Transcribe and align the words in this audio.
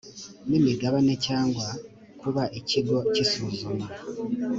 n 0.49 0.51
imigabane 0.59 1.13
cyangwa 1.25 1.67
kuba 2.21 2.43
ikigo 2.59 2.97
cy 3.13 3.19
isuzuma 3.23 3.87